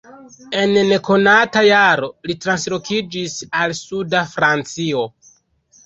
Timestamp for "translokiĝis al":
2.47-3.79